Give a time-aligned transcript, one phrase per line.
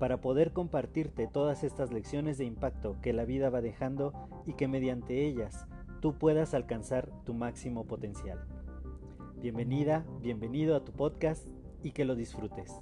[0.00, 4.14] para poder compartirte todas estas lecciones de impacto que la vida va dejando
[4.46, 5.66] y que mediante ellas
[6.00, 8.42] tú puedas alcanzar tu máximo potencial.
[9.36, 11.46] Bienvenida, bienvenido a tu podcast
[11.82, 12.80] y que lo disfrutes.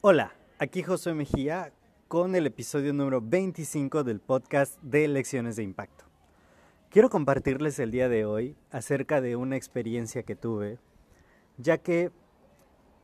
[0.00, 1.72] Hola, aquí José Mejía
[2.08, 6.04] con el episodio número 25 del podcast de Lecciones de Impacto.
[6.90, 10.78] Quiero compartirles el día de hoy acerca de una experiencia que tuve
[11.58, 12.10] ya que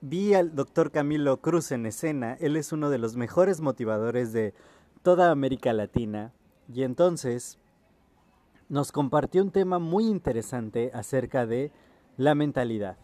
[0.00, 4.54] vi al doctor Camilo Cruz en escena, él es uno de los mejores motivadores de
[5.02, 6.32] toda América Latina,
[6.72, 7.58] y entonces
[8.68, 11.70] nos compartió un tema muy interesante acerca de
[12.16, 12.96] la mentalidad.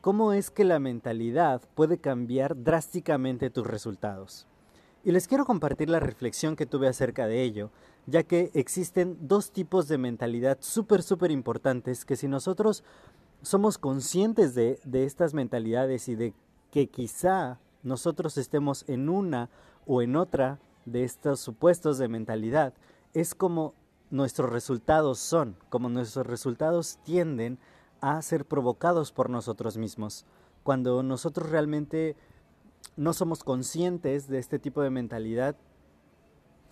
[0.00, 4.46] ¿Cómo es que la mentalidad puede cambiar drásticamente tus resultados?
[5.04, 7.70] Y les quiero compartir la reflexión que tuve acerca de ello,
[8.06, 12.84] ya que existen dos tipos de mentalidad súper, súper importantes que si nosotros
[13.42, 16.34] somos conscientes de, estas mentalidades y de
[16.70, 19.50] que quizá nosotros estemos en una
[19.86, 22.74] o en otra de estos supuestos de mentalidad,
[23.14, 23.74] es como
[24.10, 27.58] nuestros resultados son, como nuestros resultados tienden
[28.00, 30.26] a ser provocados por nosotros mismos.
[30.62, 32.16] Cuando nosotros realmente
[32.96, 35.56] no somos conscientes de este tipo de mentalidad,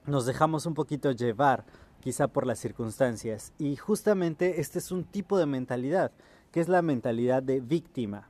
[0.07, 1.65] nos dejamos un poquito llevar
[2.01, 3.53] quizá por las circunstancias.
[3.59, 6.13] Y justamente este es un tipo de mentalidad
[6.59, 8.29] es la mentalidad de víctima.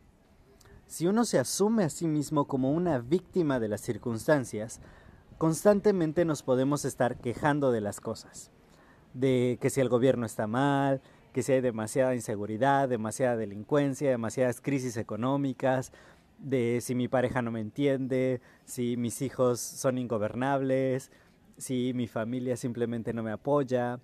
[0.87, 4.81] Si uno se asume a sí mismo como una víctima de las circunstancias,
[5.37, 8.51] constantemente nos podemos estar quejando de las cosas.
[9.15, 11.01] De que si el gobierno está mal,
[11.33, 15.93] que si hay demasiada inseguridad, demasiada delincuencia, demasiadas crisis económicas,
[16.39, 21.11] de si mi pareja no me entiende, si mis hijos son ingobernables,
[21.57, 24.01] si mi familia simplemente no me apoya,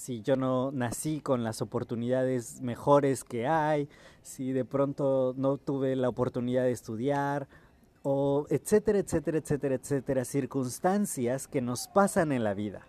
[0.00, 3.86] si yo no nací con las oportunidades mejores que hay,
[4.22, 7.48] si de pronto no tuve la oportunidad de estudiar,
[8.02, 12.86] o etcétera, etcétera, etcétera, etcétera, circunstancias que nos pasan en la vida.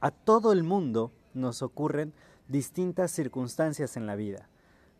[0.00, 2.12] A todo el mundo nos ocurren
[2.48, 4.48] distintas circunstancias en la vida.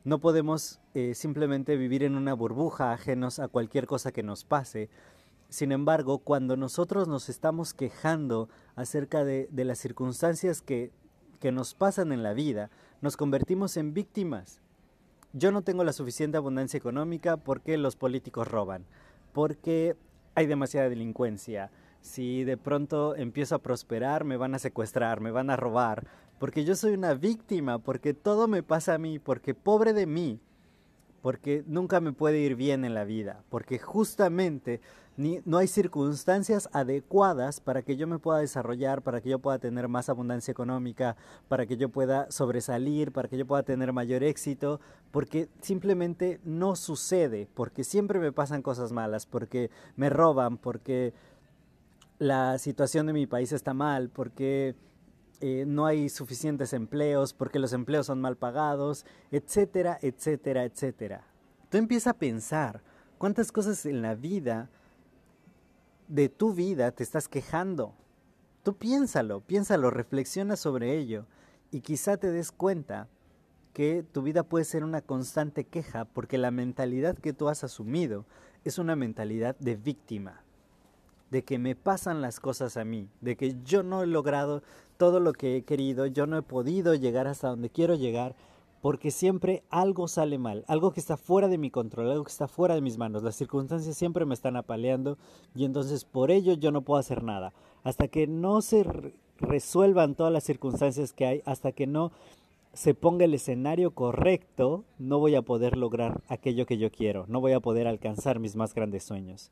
[0.04, 4.90] No podemos eh, simplemente vivir en una burbuja ajenos a cualquier cosa que nos pase.
[5.48, 10.92] Sin embargo, cuando nosotros nos estamos quejando acerca de las circunstancias que
[11.42, 12.70] que nos pasan en la vida,
[13.00, 14.60] nos convertimos en víctimas.
[15.32, 18.86] Yo no tengo la suficiente abundancia económica porque los políticos roban,
[19.32, 19.96] porque
[20.36, 21.72] hay demasiada delincuencia.
[22.00, 26.06] Si de pronto empiezo a prosperar, me van a secuestrar, me van a robar,
[26.38, 30.38] porque yo soy una víctima, porque todo me pasa a mí, porque pobre de mí,
[31.22, 34.80] porque nunca me puede ir bien en la vida, porque justamente
[35.16, 39.86] no hay circunstancias adecuadas para que yo me pueda desarrollar, para que yo pueda tener
[39.86, 41.16] más abundancia económica,
[41.48, 46.74] para que yo pueda sobresalir, para que yo pueda tener mayor éxito, porque simplemente no
[46.76, 51.12] sucede, porque siempre me pasan cosas malas, porque me roban, porque
[52.18, 54.74] la situación de mi país está mal, porque
[55.44, 61.26] eh, no hay suficientes empleos, porque los empleos son mal pagados, etcétera, etcétera, etcétera.
[61.68, 62.80] Tú empiezas a pensar
[63.18, 64.70] cuántas cosas en la vida,
[66.06, 67.92] de tu vida, te estás quejando.
[68.62, 71.26] Tú piénsalo, piénsalo, reflexiona sobre ello
[71.72, 73.08] y quizá te des cuenta
[73.72, 78.26] que tu vida puede ser una constante queja porque la mentalidad que tú has asumido
[78.62, 80.44] es una mentalidad de víctima
[81.32, 84.62] de que me pasan las cosas a mí, de que yo no he logrado
[85.02, 88.36] todo lo que he querido, yo no he podido llegar hasta donde quiero llegar,
[88.80, 92.46] porque siempre algo sale mal, algo que está fuera de mi control, algo que está
[92.46, 93.24] fuera de mis manos.
[93.24, 95.18] Las circunstancias siempre me están apaleando
[95.56, 97.52] y entonces por ello yo no puedo hacer nada.
[97.82, 98.86] Hasta que no se
[99.40, 102.12] resuelvan todas las circunstancias que hay, hasta que no
[102.72, 107.40] se ponga el escenario correcto, no voy a poder lograr aquello que yo quiero, no
[107.40, 109.50] voy a poder alcanzar mis más grandes sueños.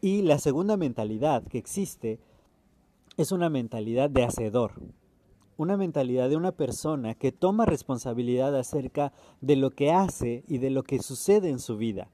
[0.00, 2.18] Y la segunda mentalidad que existe
[3.16, 4.72] es una mentalidad de hacedor,
[5.56, 10.70] una mentalidad de una persona que toma responsabilidad acerca de lo que hace y de
[10.70, 12.10] lo que sucede en su vida.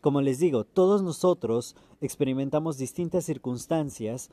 [0.00, 4.30] Como les digo, todos nosotros experimentamos distintas circunstancias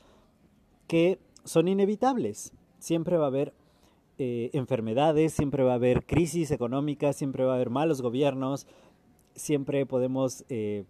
[0.88, 2.52] que son inevitables.
[2.80, 3.54] Siempre va a haber
[4.20, 8.68] eh, enfermedades, siempre va a haber crisis económicas, siempre va a haber malos gobiernos,
[9.34, 10.84] siempre podemos eh,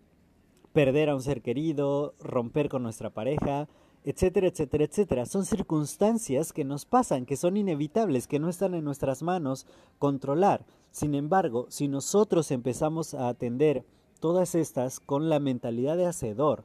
[0.74, 3.70] perder a un ser querido, romper con nuestra pareja,
[4.04, 5.26] etcétera, etcétera, etcétera.
[5.26, 9.66] Son circunstancias que nos pasan, que son inevitables, que no están en nuestras manos
[10.00, 10.66] controlar.
[10.92, 13.86] Sin embargo, si nosotros empezamos a atender
[14.20, 16.64] todas estas con la mentalidad de hacedor,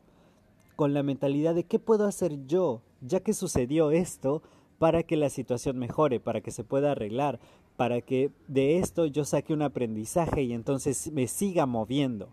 [0.76, 4.42] con la mentalidad de qué puedo hacer yo, ya que sucedió esto,
[4.78, 7.40] para que la situación mejore, para que se pueda arreglar,
[7.76, 12.28] para que de esto yo saque un aprendizaje y entonces me siga moviendo.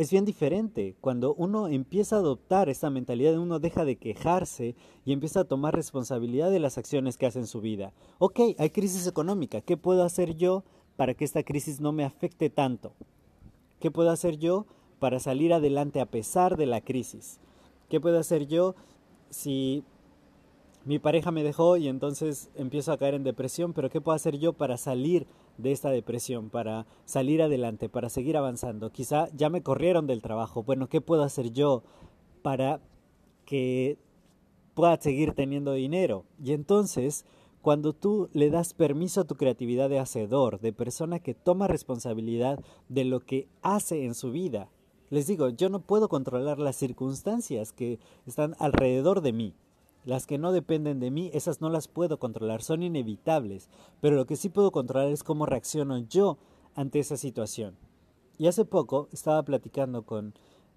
[0.00, 4.74] Es bien diferente cuando uno empieza a adoptar esa mentalidad, uno deja de quejarse
[5.04, 7.92] y empieza a tomar responsabilidad de las acciones que hace en su vida.
[8.18, 10.64] Ok, hay crisis económica, ¿qué puedo hacer yo
[10.96, 12.94] para que esta crisis no me afecte tanto?
[13.78, 14.64] ¿Qué puedo hacer yo
[15.00, 17.38] para salir adelante a pesar de la crisis?
[17.90, 18.74] ¿Qué puedo hacer yo
[19.28, 19.84] si
[20.84, 23.72] mi pareja me dejó y entonces empiezo a caer en depresión?
[23.72, 25.26] Pero ¿qué puedo hacer yo para salir
[25.58, 28.90] de esta depresión, para salir adelante, para seguir avanzando?
[28.90, 30.62] Quizá ya me corrieron del trabajo.
[30.62, 31.82] Bueno, ¿qué puedo hacer yo
[32.42, 32.80] para
[33.44, 33.98] que
[34.74, 36.24] pueda seguir teniendo dinero?
[36.42, 37.26] Y entonces,
[37.60, 42.58] cuando tú le das permiso a tu creatividad de hacedor, de persona que toma responsabilidad
[42.88, 44.70] de lo que hace en su vida,
[45.10, 49.54] les digo, yo no puedo controlar las circunstancias que están alrededor de mí.
[50.04, 53.68] Las que no dependen de mí, esas no las puedo controlar, son inevitables.
[54.00, 56.38] Pero lo que sí puedo controlar es cómo reacciono yo
[56.74, 57.76] ante esa situación.
[58.38, 60.34] Y hace poco estaba platicando con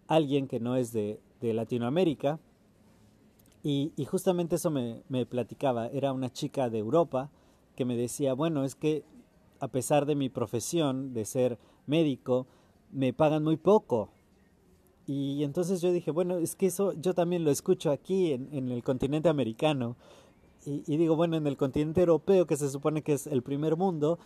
[0.08, 2.40] alguien que no es de, Latinoamérica
[3.64, 5.88] y, justamente eso me, me platicaba.
[5.88, 7.30] Era una chica de Europa
[7.76, 9.04] que me decía, bueno, es que
[9.60, 12.48] a pesar de mi profesión de ser médico,
[12.92, 14.10] me pagan muy poco
[15.06, 18.84] y entonces yo dije, bueno, es que eso yo también lo escucho aquí en, el
[18.84, 19.98] continente americano.
[20.66, 24.18] Y, digo, bueno, en el continente europeo, que se supone que es el primer mundo,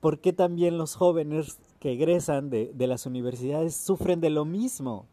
[0.00, 5.06] ¿por qué también los jóvenes que egresan de, de las universidades sufren de lo mismo?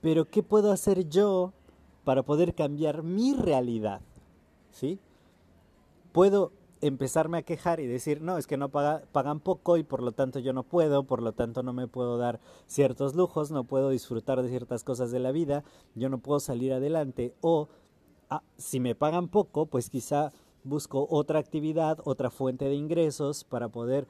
[0.00, 1.52] Pero ¿qué puedo hacer yo
[2.04, 4.00] para poder cambiar mi realidad?
[4.70, 5.00] ¿Sí?
[6.12, 10.12] Puedo empezarme a quejar y decir, no, es que no pagan poco y por lo
[10.12, 13.90] tanto yo no puedo, por lo tanto no me puedo dar ciertos lujos, no puedo
[13.90, 17.68] disfrutar de ciertas cosas de la vida, yo no puedo salir adelante o
[18.30, 20.32] ah, si me pagan poco, pues quizá
[20.64, 24.06] busco otra actividad, otra fuente de ingresos para poder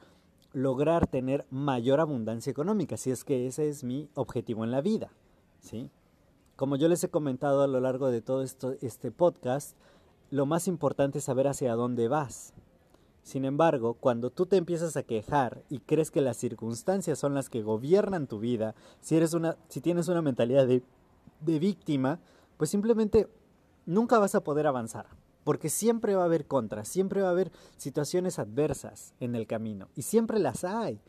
[0.53, 5.11] lograr tener mayor abundancia económica, si es que ese es mi objetivo en la vida,
[5.59, 5.89] ¿sí?
[6.55, 9.77] Como yo les he comentado a lo largo de todo esto, este podcast,
[10.29, 12.53] lo más importante es saber hacia dónde vas.
[13.23, 17.49] Sin embargo, cuando tú te empiezas a quejar y crees que las circunstancias son las
[17.49, 20.83] que gobiernan tu vida, si eres una si tienes una mentalidad de,
[21.41, 22.19] de víctima,
[22.57, 23.27] pues simplemente
[23.85, 25.07] nunca vas a poder avanzar,
[25.43, 29.89] porque siempre va a haber contras, siempre va a haber situaciones adversas en el camino
[29.95, 30.99] y siempre las hay.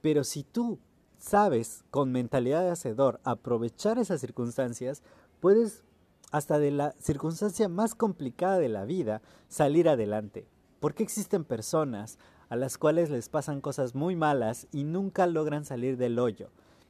[0.00, 0.80] Pero si tú
[1.18, 5.02] sabes con mentalidad de hacedor aprovechar esas circunstancias,
[5.40, 5.84] puedes
[6.32, 10.46] hasta de la circunstancia más complicada de la vida, salir adelante.
[10.82, 12.18] ¿Por qué existen personas
[12.48, 16.48] a las cuales les pasan cosas muy malas y nunca logran salir del hoyo?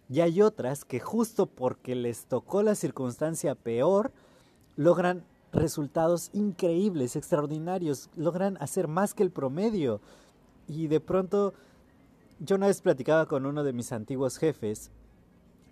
[0.09, 4.11] Y hay otras que justo porque les tocó la circunstancia peor,
[4.77, 10.00] logran resultados increíbles, extraordinarios, logran hacer más que el promedio.
[10.67, 11.53] Y de pronto,
[12.41, 14.91] yo una vez platicaba con uno de mis antiguos jefes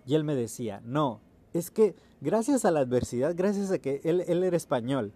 [0.05, 1.21] y él me decía, no,
[1.53, 5.11] es que gracias a la adversidad, gracias a que él, era español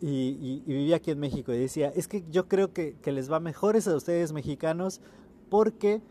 [0.00, 3.88] y, vivía aquí en México, y decía, es que yo creo que, les va mejores
[3.88, 5.00] a ustedes mexicanos
[5.48, 6.02] porque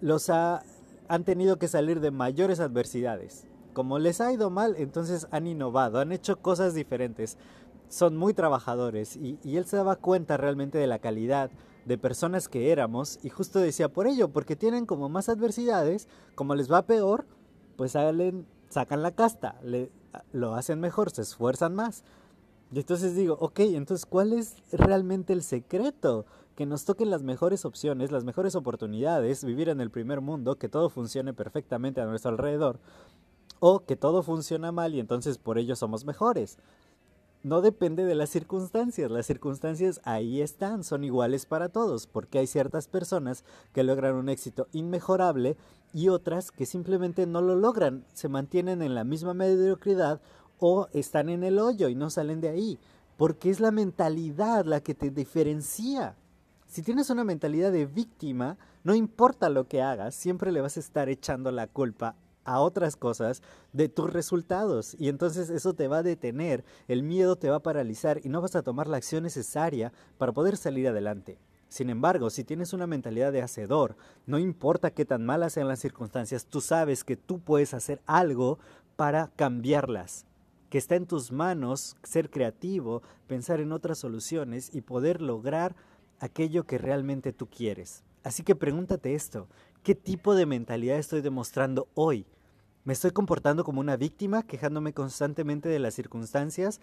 [0.00, 3.46] los han tenido que salir de mayores adversidades.
[3.72, 7.38] Como les ha ido mal, entonces han innovado, han hecho cosas diferentes,
[7.88, 11.50] son muy trabajadores y, y él se daba cuenta realmente de la calidad
[11.84, 16.54] de personas que éramos y justo decía por ello, porque tienen como más adversidades, como
[16.54, 17.26] les va peor,
[17.76, 19.90] pues salen, sacan la casta, le,
[20.32, 22.04] lo hacen mejor, se esfuerzan más.
[22.74, 26.26] Y entonces digo, ok, entonces ¿cuál es realmente el secreto?
[26.56, 30.68] Que nos toquen las mejores opciones, las mejores oportunidades, vivir en el primer mundo, que
[30.68, 32.80] todo funcione perfectamente a nuestro alrededor,
[33.60, 36.58] o que todo funciona mal y entonces por ello somos mejores
[37.44, 39.10] no depende de las circunstancias.
[39.10, 44.30] Las circunstancias ahí están, son iguales para todos, porque hay ciertas personas que logran un
[44.30, 45.56] éxito inmejorable
[45.92, 50.22] y otras que simplemente no lo logran, se mantienen en la misma mediocridad
[50.58, 52.78] o están en el hoyo y no salen de ahí,
[53.16, 56.16] porque es la mentalidad la que te diferencia.
[56.66, 60.80] Si tienes una mentalidad de víctima, no importa lo que hagas, siempre le vas a
[60.80, 63.42] estar echando la culpa a otras cosas
[63.72, 67.62] de tus resultados y entonces eso te va a detener, el miedo te va a
[67.62, 71.38] paralizar y no vas a tomar la acción necesaria para poder salir adelante.
[71.68, 73.96] Sin embargo, si tienes una mentalidad de hacedor,
[74.26, 78.58] no importa qué tan malas sean las circunstancias, tú sabes que tú puedes hacer algo
[78.96, 80.26] para cambiarlas.
[80.70, 85.76] Que está en tus manos ser creativo, pensar en otras soluciones y poder lograr
[86.20, 88.02] aquello que realmente tú quieres.
[88.22, 89.48] Así que pregúntate esto,
[89.82, 92.26] ¿qué tipo de mentalidad estoy demostrando hoy?
[92.84, 96.80] ¿Me estoy comportando como una víctima, quejándome constantemente de las circunstancias,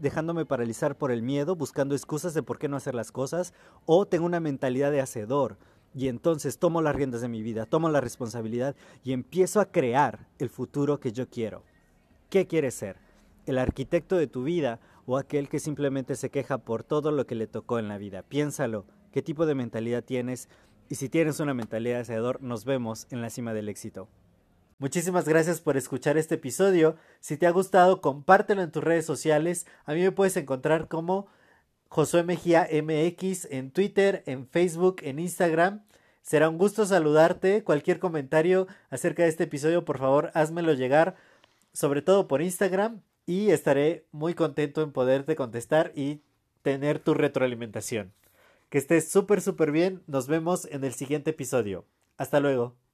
[0.00, 3.52] dejándome paralizar por el miedo, buscando excusas de por qué no hacer las cosas?
[3.84, 5.58] ¿O tengo una mentalidad de hacedor?
[5.94, 8.74] Y entonces tomo las riendas de mi vida, tomo la responsabilidad
[9.04, 11.62] y empiezo a crear el futuro que yo quiero.
[12.30, 12.96] ¿Qué quieres ser?
[13.46, 17.34] ¿El arquitecto de tu vida o aquel que simplemente se queja por todo lo que
[17.34, 18.22] le tocó en la vida?
[18.22, 20.50] Piénsalo, qué tipo de mentalidad tienes
[20.90, 24.08] y si tienes una mentalidad de hacedor, nos vemos en la cima del éxito.
[24.78, 26.96] Muchísimas gracias por escuchar este episodio.
[27.20, 29.66] Si te ha gustado, compártelo en tus redes sociales.
[29.86, 31.28] A mí me puedes encontrar como
[31.88, 35.82] Josué Mejía MX en Twitter, en Facebook, en Instagram.
[36.20, 37.64] Será un gusto saludarte.
[37.64, 41.16] Cualquier comentario acerca de este episodio, por favor, házmelo llegar,
[41.72, 46.22] sobre todo por Instagram, y estaré muy contento en poderte contestar y
[46.62, 48.14] tener tu retroalimentación.
[48.70, 50.02] Que estés súper, súper bien.
[50.06, 51.84] Nos vemos en el siguiente episodio.
[52.16, 52.87] Hasta luego.